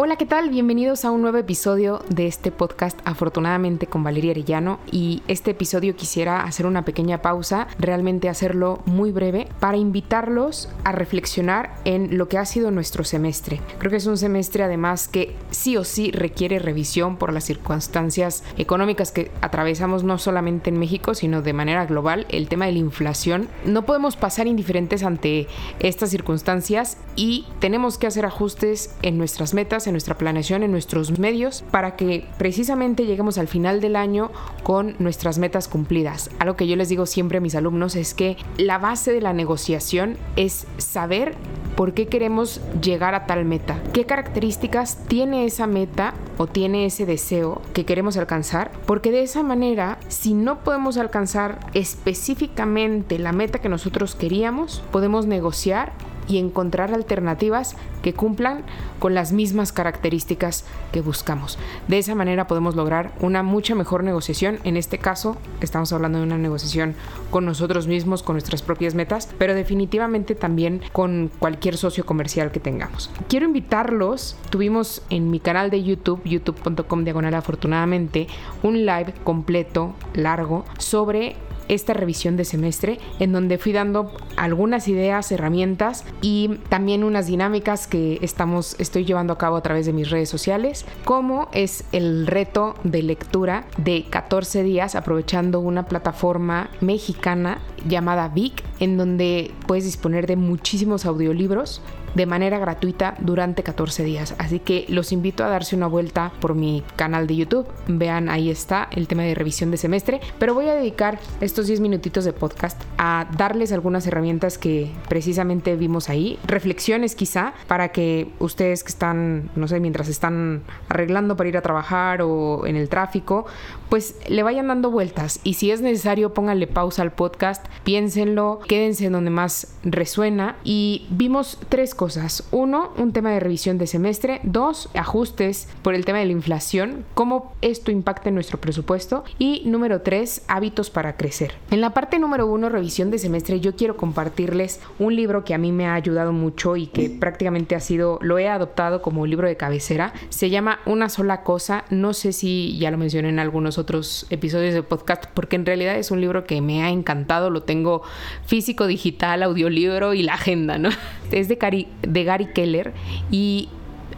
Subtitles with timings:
[0.00, 0.48] Hola, ¿qué tal?
[0.48, 5.96] Bienvenidos a un nuevo episodio de este podcast Afortunadamente con Valeria Arellano y este episodio
[5.96, 12.28] quisiera hacer una pequeña pausa, realmente hacerlo muy breve para invitarlos a reflexionar en lo
[12.28, 13.60] que ha sido nuestro semestre.
[13.80, 18.44] Creo que es un semestre además que sí o sí requiere revisión por las circunstancias
[18.56, 22.78] económicas que atravesamos no solamente en México, sino de manera global, el tema de la
[22.78, 23.48] inflación.
[23.64, 25.48] No podemos pasar indiferentes ante
[25.80, 31.18] estas circunstancias y tenemos que hacer ajustes en nuestras metas en nuestra planeación, en nuestros
[31.18, 34.30] medios, para que precisamente lleguemos al final del año
[34.62, 36.30] con nuestras metas cumplidas.
[36.38, 39.32] Algo que yo les digo siempre a mis alumnos es que la base de la
[39.32, 41.34] negociación es saber
[41.76, 47.06] por qué queremos llegar a tal meta, qué características tiene esa meta o tiene ese
[47.06, 53.60] deseo que queremos alcanzar, porque de esa manera, si no podemos alcanzar específicamente la meta
[53.60, 55.92] que nosotros queríamos, podemos negociar
[56.28, 58.62] y encontrar alternativas que cumplan
[58.98, 61.58] con las mismas características que buscamos.
[61.88, 64.58] De esa manera podemos lograr una mucha mejor negociación.
[64.64, 66.94] En este caso, estamos hablando de una negociación
[67.30, 72.60] con nosotros mismos, con nuestras propias metas, pero definitivamente también con cualquier socio comercial que
[72.60, 73.10] tengamos.
[73.28, 78.26] Quiero invitarlos, tuvimos en mi canal de YouTube, youtube.com diagonal afortunadamente,
[78.62, 81.36] un live completo, largo, sobre
[81.68, 87.86] esta revisión de semestre en donde fui dando algunas ideas, herramientas y también unas dinámicas
[87.86, 92.26] que estamos, estoy llevando a cabo a través de mis redes sociales, como es el
[92.26, 99.84] reto de lectura de 14 días aprovechando una plataforma mexicana llamada Vic, en donde puedes
[99.84, 101.82] disponer de muchísimos audiolibros
[102.18, 104.34] de manera gratuita durante 14 días.
[104.38, 107.68] Así que los invito a darse una vuelta por mi canal de YouTube.
[107.86, 110.20] Vean, ahí está el tema de revisión de semestre.
[110.40, 115.76] Pero voy a dedicar estos 10 minutitos de podcast a darles algunas herramientas que precisamente
[115.76, 116.40] vimos ahí.
[116.44, 121.62] Reflexiones quizá para que ustedes que están, no sé, mientras están arreglando para ir a
[121.62, 123.46] trabajar o en el tráfico,
[123.90, 125.38] pues le vayan dando vueltas.
[125.44, 130.56] Y si es necesario, pónganle pausa al podcast, piénsenlo, quédense en donde más resuena.
[130.64, 132.07] Y vimos tres cosas.
[132.52, 134.40] Uno, un tema de revisión de semestre.
[134.42, 139.24] Dos, ajustes por el tema de la inflación, cómo esto impacta en nuestro presupuesto.
[139.38, 141.52] Y número tres, hábitos para crecer.
[141.70, 145.58] En la parte número uno, revisión de semestre, yo quiero compartirles un libro que a
[145.58, 149.46] mí me ha ayudado mucho y que prácticamente ha sido, lo he adoptado como libro
[149.46, 150.12] de cabecera.
[150.30, 151.84] Se llama Una sola cosa.
[151.90, 155.96] No sé si ya lo mencioné en algunos otros episodios de podcast, porque en realidad
[155.96, 157.50] es un libro que me ha encantado.
[157.50, 158.02] Lo tengo
[158.46, 160.88] físico, digital, audiolibro y la agenda, ¿no?
[161.30, 162.92] Es de Cari de Gary Keller
[163.30, 163.68] y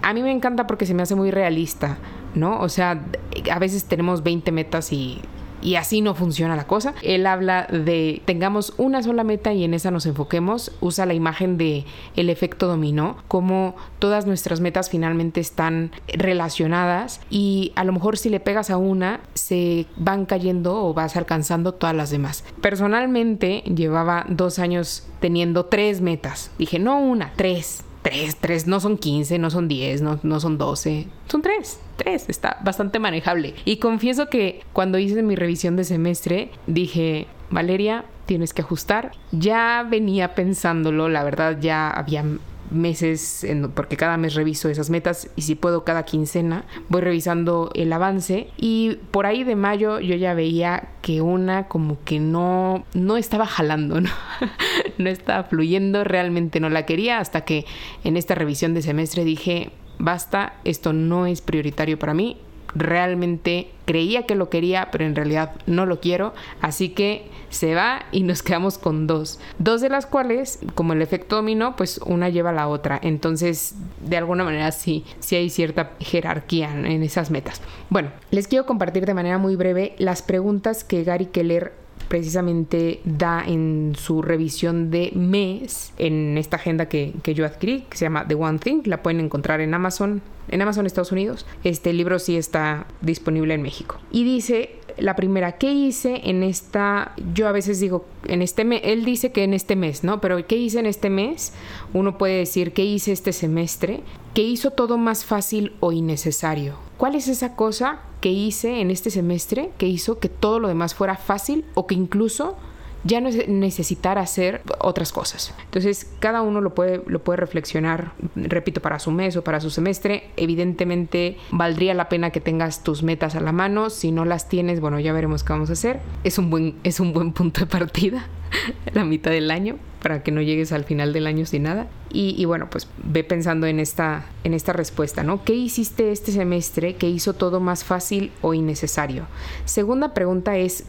[0.02, 1.98] a mí me encanta porque se me hace muy realista,
[2.34, 2.60] ¿no?
[2.60, 3.02] O sea,
[3.50, 5.20] a veces tenemos 20 metas y
[5.62, 6.94] y así no funciona la cosa.
[7.02, 10.72] Él habla de tengamos una sola meta y en esa nos enfoquemos.
[10.80, 11.84] Usa la imagen de
[12.16, 18.28] el efecto dominó, como todas nuestras metas finalmente están relacionadas y a lo mejor si
[18.30, 22.44] le pegas a una se van cayendo o vas alcanzando todas las demás.
[22.60, 26.50] Personalmente llevaba dos años teniendo tres metas.
[26.58, 27.84] Dije, no una, tres.
[28.02, 32.28] Tres, tres, no son 15, no son 10, no, no son 12, son tres, tres,
[32.28, 33.54] está bastante manejable.
[33.64, 39.12] Y confieso que cuando hice mi revisión de semestre, dije, Valeria, tienes que ajustar.
[39.32, 42.24] Ya venía pensándolo, la verdad ya había
[42.70, 47.92] meses, porque cada mes reviso esas metas y si puedo cada quincena voy revisando el
[47.92, 53.16] avance y por ahí de mayo yo ya veía que una como que no, no
[53.16, 54.10] estaba jalando, ¿no?
[54.98, 57.66] no estaba fluyendo, realmente no la quería hasta que
[58.04, 62.38] en esta revisión de semestre dije, basta, esto no es prioritario para mí,
[62.74, 66.32] realmente creía que lo quería, pero en realidad no lo quiero.
[66.60, 69.40] Así que se va y nos quedamos con dos.
[69.58, 72.98] Dos de las cuales, como el efecto dominó, pues una lleva a la otra.
[73.02, 77.60] Entonces, de alguna manera sí, sí hay cierta jerarquía en esas metas.
[77.88, 81.79] Bueno, les quiero compartir de manera muy breve las preguntas que Gary Keller
[82.10, 87.96] precisamente da en su revisión de mes en esta agenda que, que, yo adquirí, que
[87.96, 88.82] se llama The One Thing.
[88.86, 91.46] La pueden encontrar en Amazon, en Amazon Estados Unidos.
[91.62, 93.98] Este libro sí está disponible en México.
[94.10, 97.12] Y dice la primera, ¿qué hice en esta?
[97.32, 100.20] Yo a veces digo, en este mes, él dice que en este mes, ¿no?
[100.20, 101.52] Pero ¿qué hice en este mes?
[101.94, 104.00] Uno puede decir, ¿qué hice este semestre?
[104.34, 106.89] ¿Qué hizo todo más fácil o innecesario?
[107.00, 110.94] ¿Cuál es esa cosa que hice en este semestre que hizo que todo lo demás
[110.94, 112.58] fuera fácil o que incluso
[113.04, 115.54] ya no necesitar hacer otras cosas.
[115.64, 119.70] Entonces, cada uno lo puede, lo puede reflexionar, repito, para su mes o para su
[119.70, 120.28] semestre.
[120.36, 123.88] Evidentemente, valdría la pena que tengas tus metas a la mano.
[123.88, 126.00] Si no las tienes, bueno, ya veremos qué vamos a hacer.
[126.22, 128.26] Es un buen, es un buen punto de partida,
[128.92, 129.78] la mitad del año.
[130.02, 131.86] Para que no llegues al final del año sin nada.
[132.12, 135.44] Y, bueno, pues ve pensando en esta, en esta respuesta, ¿no?
[135.44, 139.26] ¿Qué hiciste este semestre que hizo todo más fácil o innecesario?
[139.64, 140.84] Segunda pregunta es,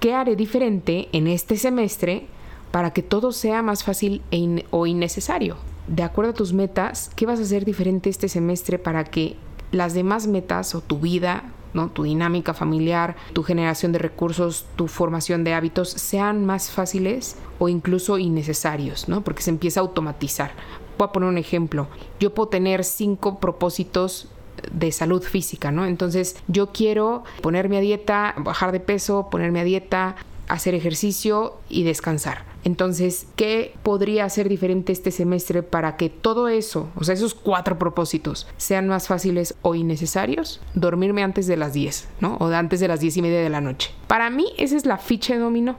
[0.00, 2.26] ¿qué haré diferente en este semestre
[2.70, 5.56] para que todo sea más fácil e o innecesario?
[5.86, 9.36] De acuerdo a tus metas, ¿qué vas a hacer diferente este semestre para que
[9.72, 11.44] las demás metas o tu vida
[11.74, 11.88] ¿no?
[11.88, 17.68] tu dinámica familiar, tu generación de recursos, tu formación de hábitos sean más fáciles o
[17.68, 19.22] incluso innecesarios, ¿no?
[19.22, 20.52] porque se empieza a automatizar.
[20.98, 21.86] Voy a poner un ejemplo.
[22.18, 24.28] Yo puedo tener cinco propósitos
[24.72, 25.86] de salud física, ¿no?
[25.86, 30.16] Entonces yo quiero ponerme a dieta, bajar de peso, ponerme a dieta,
[30.48, 32.47] hacer ejercicio y descansar.
[32.68, 37.78] Entonces, ¿qué podría hacer diferente este semestre para que todo eso, o sea, esos cuatro
[37.78, 40.60] propósitos, sean más fáciles o innecesarios?
[40.74, 42.36] Dormirme antes de las 10, ¿no?
[42.36, 43.94] O antes de las 10 y media de la noche.
[44.06, 45.76] Para mí, esa es la ficha de dominó.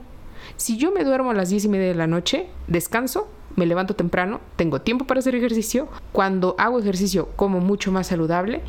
[0.56, 3.94] Si yo me duermo a las 10 y media de la noche, descanso, me levanto
[3.94, 5.86] temprano, tengo tiempo para hacer ejercicio.
[6.10, 8.62] Cuando hago ejercicio, como mucho más saludable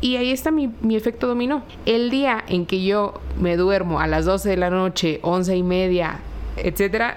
[0.00, 1.64] y ahí está mi, efecto dominó.
[1.86, 5.62] El día en que yo me duermo a las 12 de la noche, 11 y
[5.64, 6.20] media,
[6.56, 7.16] etcétera,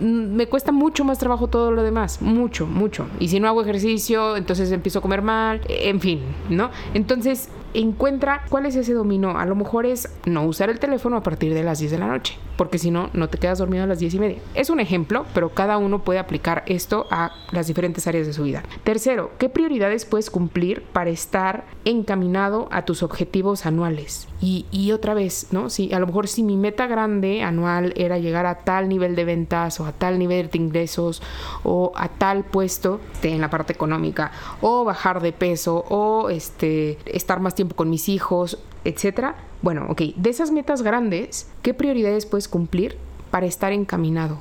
[0.00, 3.06] me cuesta mucho más trabajo todo lo demás, mucho, mucho.
[3.18, 6.70] Y si no hago ejercicio, entonces empiezo a comer mal, en fin, ¿no?
[6.94, 9.38] Entonces, encuentra cuál es ese dominó.
[9.38, 12.06] A lo mejor es no usar el teléfono a partir de las 10 de la
[12.06, 14.38] noche, porque si no, no te quedas dormido a las 10 y media.
[14.54, 18.44] Es un ejemplo, pero cada uno puede aplicar esto a las diferentes áreas de su
[18.44, 18.62] vida.
[18.84, 24.28] Tercero, ¿qué prioridades puedes cumplir para estar encaminado a tus objetivos anuales?
[24.40, 25.70] Y, otra vez, ¿no?
[25.70, 29.24] Si a lo mejor si mi meta grande anual era llegar a tal nivel de
[29.24, 31.22] ventas o a tal nivel de ingresos
[31.64, 34.30] o a tal puesto en la parte económica
[34.60, 39.36] o bajar de peso o este, estar más tiempo con mis hijos, etcétera.
[39.62, 42.96] Bueno, ok, de esas metas grandes, ¿qué prioridades puedes cumplir
[43.30, 44.38] para estar encaminado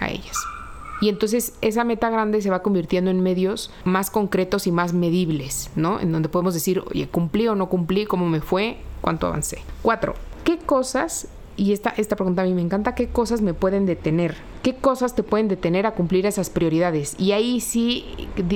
[0.00, 0.36] a ellas?
[1.00, 5.70] Y entonces esa meta grande se va convirtiendo en medios más concretos y más medibles,
[5.76, 6.00] ¿no?
[6.00, 9.58] En donde podemos decir, oye, cumplí o no cumplí, cómo me fue, cuánto avancé.
[9.82, 10.14] Cuatro,
[10.44, 11.28] ¿qué cosas
[11.58, 14.36] y esta, esta pregunta a mí me encanta, ¿qué cosas me pueden detener?
[14.62, 17.16] ¿Qué cosas te pueden detener a cumplir esas prioridades?
[17.18, 18.06] Y ahí sí,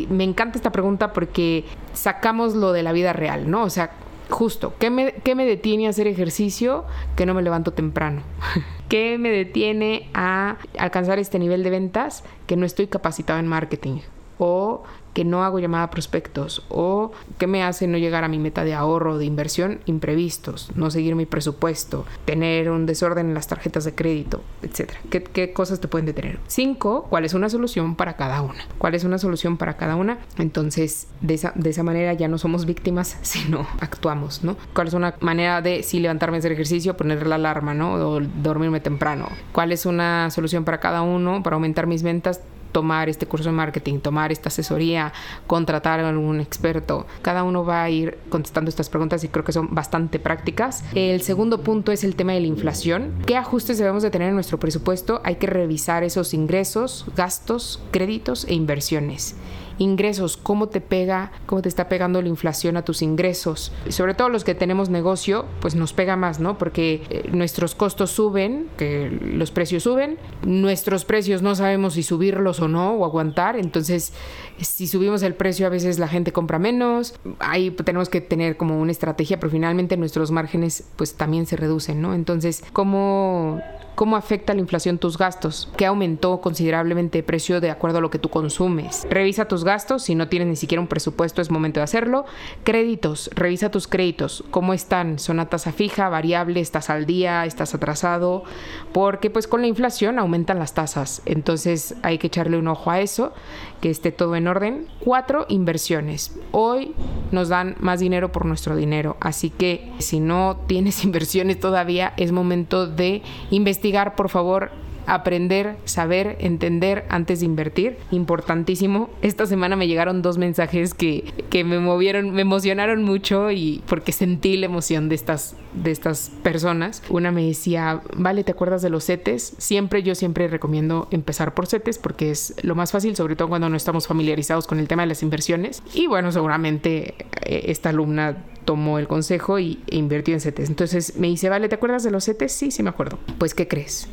[0.09, 1.65] me encanta esta pregunta porque
[1.95, 3.65] sacamos lo de la vida real, ¿no?
[3.65, 3.91] O sea,
[4.31, 6.85] justo, ¿qué me, qué me detiene a hacer ejercicio
[7.17, 8.23] que no me levanto temprano?
[8.89, 14.01] ¿Qué me detiene a alcanzar este nivel de ventas que no estoy capacitado en marketing?
[14.45, 14.83] O
[15.15, 18.65] que no hago llamada a prospectos o que me hace no llegar a mi meta
[18.65, 23.85] de ahorro de inversión imprevistos, no seguir mi presupuesto, tener un desorden en las tarjetas
[23.85, 25.01] de crédito, etcétera.
[25.11, 26.39] ¿Qué, cosas te pueden detener?
[26.47, 28.65] Cinco, ¿cuál es una solución para cada una?
[28.79, 30.19] ¿Cuál es una solución para cada una?
[30.39, 34.57] Entonces, de esa, de esa manera ya no somos víctimas, sino actuamos, ¿no?
[34.75, 37.95] ¿Cuál es una manera de sí levantarme a hacer ejercicio, poner la alarma, ¿no?
[37.95, 39.29] O dormirme temprano.
[39.53, 42.41] ¿Cuál es una solución para cada uno para aumentar mis ventas?
[42.73, 45.13] Tomar este curso de marketing, tomar esta asesoría,
[45.47, 47.07] contratar a algún experto.
[47.23, 50.85] Cada uno va a ir contestando estas preguntas y creo que son bastante prácticas.
[50.95, 53.13] El segundo punto es el tema de la inflación.
[53.27, 55.21] ¿Qué ajustes debemos de tener en nuestro presupuesto?
[55.25, 59.37] Hay que revisar esos ingresos, gastos, créditos e inversiones
[59.79, 63.73] ingresos, cómo te pega, cómo te está pegando la inflación a tus ingresos.
[63.89, 66.59] sobre todo los que tenemos negocio, pues nos pega más, ¿no?
[66.59, 72.61] Porque eh, nuestros costos suben, que los precios suben, nuestros precios no sabemos si subirlos
[72.61, 74.13] o no, o aguantar, entonces
[74.59, 78.81] si subimos el precio a veces la gente compra menos, ahí tenemos que tener como
[78.81, 82.15] una estrategia, pero finalmente nuestros márgenes pues también se reducen, ¿no?
[82.15, 83.61] Entonces, ¿cómo
[83.95, 85.69] ¿Cómo afecta la inflación tus gastos?
[85.77, 89.07] ¿Qué aumentó considerablemente el precio de acuerdo a lo que tú consumes?
[89.11, 90.05] Revisa tus gastos.
[90.05, 92.25] Si no tienes ni siquiera un presupuesto, es momento de hacerlo.
[92.65, 93.29] Créditos.
[93.35, 94.45] Revisa tus créditos.
[94.51, 95.19] ¿Cómo están?
[95.19, 96.61] ¿Son a tasa fija, variable?
[96.61, 97.45] ¿Estás al día?
[97.45, 98.45] ¿Estás atrasado?
[98.93, 101.21] Porque pues con la inflación aumentan las tasas.
[101.27, 103.35] Entonces hay que echarle un ojo a eso,
[103.83, 104.89] que esté todo en orden.
[105.01, 106.39] Cuatro, inversiones.
[106.53, 106.95] Hoy
[107.31, 109.19] nos dan más dinero por nuestro dinero.
[109.21, 114.71] Así que si no tienes inversiones todavía, es momento de investigar investigar, por favor,
[115.07, 117.99] aprender, saber, entender antes de invertir.
[118.13, 119.11] Importantísimo.
[119.23, 124.13] Esta semana me llegaron dos mensajes que, que, me movieron, me emocionaron mucho y porque
[124.13, 127.03] sentí la emoción de estas, de estas personas.
[127.09, 129.55] Una me decía, vale, ¿te acuerdas de los CETES?
[129.59, 133.69] Siempre, yo siempre recomiendo empezar por CETES porque es lo más fácil, sobre todo cuando
[133.69, 135.83] no estamos familiarizados con el tema de las inversiones.
[135.93, 140.69] Y bueno, seguramente eh, esta alumna tomó el consejo y, e invirtió en CETES.
[140.69, 142.53] Entonces me dice, vale, ¿te acuerdas de los CETES?
[142.53, 143.19] Sí, sí me acuerdo.
[143.39, 144.09] Pues, ¿qué crees?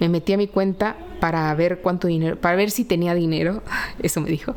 [0.00, 3.62] Me metí a mi cuenta para ver cuánto dinero, para ver si tenía dinero,
[4.02, 4.54] eso me dijo.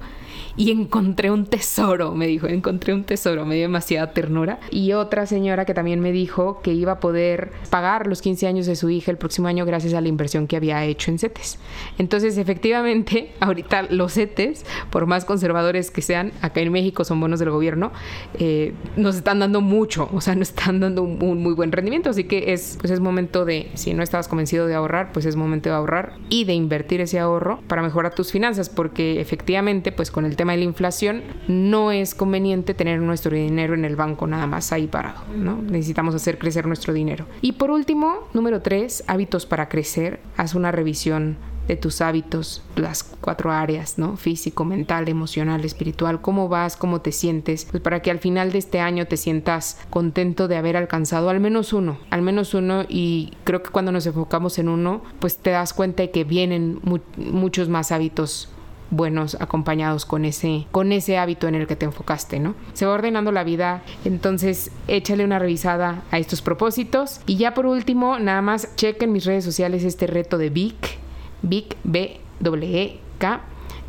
[0.58, 4.60] y encontré un tesoro, me dijo, encontré un tesoro, me dio demasiada ternura.
[4.72, 8.66] Y otra señora que también me dijo que iba a poder pagar los 15 años
[8.66, 11.60] de su hija el próximo año gracias a la inversión que había hecho en CETES.
[11.98, 17.40] Entonces, efectivamente, ahorita los CETES, por más conservadores que sean, acá en México son bonos
[17.40, 17.92] del gobierno,
[18.40, 22.26] eh, nos están dando mucho, o sea, nos están dando un, muy buen rendimiento, así
[22.26, 25.70] que es, pues es momento de, si no estabas convencido de ahorrar, pues es momento
[25.70, 30.26] de ahorrar y de invertir ese ahorro para mejorar tus finanzas, porque efectivamente, pues con
[30.26, 34.48] el tema de la inflación, no es conveniente tener nuestro dinero en el banco nada
[34.48, 35.62] más ahí parado, ¿no?
[35.62, 37.26] Necesitamos hacer crecer nuestro dinero.
[37.42, 40.20] Y por último, número tres, hábitos para crecer.
[40.38, 41.38] Haz una revisión
[41.68, 44.18] de tus hábitos, las cuatro áreas, ¿no?
[44.18, 48.60] Físico, mental, emocional, espiritual, cómo vas, cómo te sientes, pues para que al final de
[48.60, 53.34] este año te sientas contento de haber alcanzado al menos uno, al menos uno y
[53.44, 56.80] creo que cuando nos enfocamos en uno, pues te das cuenta de que vienen
[57.18, 58.50] muchos más hábitos
[58.92, 62.56] buenos acompañados con ese, con ese hábito en el que te enfocaste, ¿no?
[62.74, 67.20] Se va ordenando la vida, entonces échale una revisada a estos propósitos.
[67.26, 71.00] Y ya por último, nada más chequen mis redes sociales este reto de Vic,
[71.46, 73.42] Vic B W K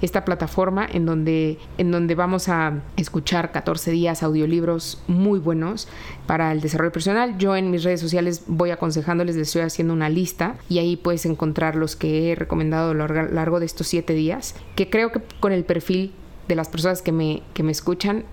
[0.02, 5.88] esta plataforma en donde, en donde vamos a escuchar 14 días audiolibros muy buenos
[6.26, 7.38] para el desarrollo personal.
[7.38, 11.24] Yo en mis redes sociales voy aconsejándoles, les estoy haciendo una lista y ahí puedes
[11.26, 15.22] encontrar los que he recomendado a lo largo de estos 7 días, que creo que
[15.40, 16.12] con el perfil
[16.48, 18.24] de las personas que me, que me escuchan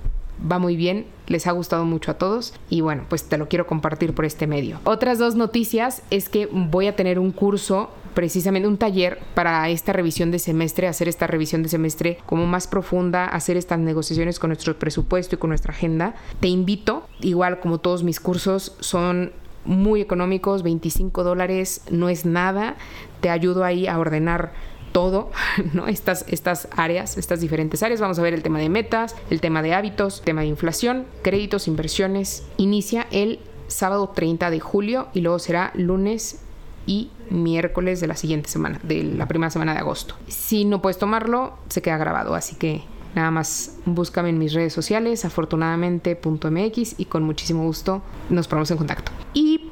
[0.51, 3.65] va muy bien, les ha gustado mucho a todos y bueno, pues te lo quiero
[3.65, 4.80] compartir por este medio.
[4.84, 9.93] Otras dos noticias es que voy a tener un curso precisamente un taller para esta
[9.93, 14.50] revisión de semestre, hacer esta revisión de semestre como más profunda, hacer estas negociaciones con
[14.50, 16.15] nuestro presupuesto y con nuestra agenda.
[16.39, 19.32] Te invito, igual como todos mis cursos, son
[19.65, 22.75] muy económicos, 25 dólares, no es nada,
[23.22, 24.53] te ayudo ahí a ordenar
[24.91, 25.32] todo,
[25.74, 25.88] ¿no?
[25.88, 28.00] Estas, estas áreas, estas diferentes áreas.
[28.00, 31.67] Vamos a ver el tema de metas, el tema de hábitos, tema de inflación, créditos,
[31.67, 32.46] inversiones.
[32.58, 36.41] Inicia el sábado 30 de julio y luego será lunes
[36.86, 40.15] y miércoles de la siguiente semana, de la primera semana de agosto.
[40.27, 42.84] Si no puedes tomarlo, se queda grabado, así que
[43.15, 48.77] nada más búscame en mis redes sociales, afortunadamente.mx y con muchísimo gusto nos ponemos en
[48.77, 49.12] contacto.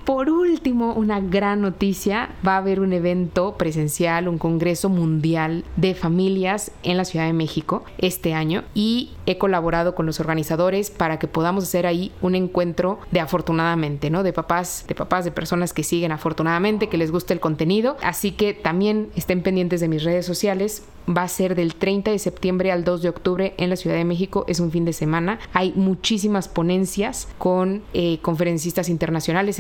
[0.06, 5.96] Por último, una gran noticia, va a haber un evento presencial, un congreso mundial de
[5.96, 11.20] familias en la Ciudad de México este año y he colaborado con los organizadores para
[11.20, 14.24] que podamos hacer ahí un encuentro de afortunadamente, ¿no?
[14.24, 17.98] De papás, de papás, de personas que siguen afortunadamente, que les guste el contenido.
[18.02, 20.84] Así que también estén pendientes de mis redes sociales.
[21.10, 24.06] Va a ser del 30 de septiembre al 2 de octubre en la Ciudad de
[24.06, 24.46] México.
[24.48, 25.40] Es un fin de semana.
[25.54, 29.60] Hay muchísimas ponencias con eh, conferencistas internacionales,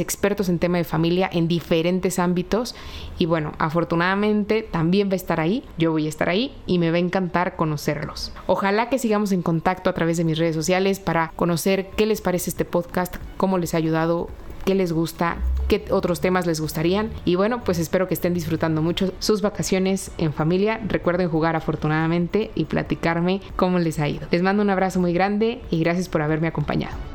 [0.50, 2.76] en tema de familia en diferentes ámbitos.
[3.18, 5.64] Y bueno, afortunadamente también va a estar ahí.
[5.78, 8.32] Yo voy a estar ahí y me va a encantar conocerlos.
[8.48, 12.22] Ojalá que sigamos en contacto a través de mis redes sociales para conocer qué les
[12.22, 14.30] parece este podcast, cómo les ha ayudado,
[14.66, 17.10] qué les gusta, qué otros temas les gustarían.
[17.26, 20.80] Y bueno, pues espero que estén disfrutando mucho sus vacaciones en familia.
[20.88, 24.28] Recuerden jugar afortunadamente y platicarme cómo les ha ido.
[24.32, 27.11] Les mando un abrazo muy grande y gracias por haberme acompañado.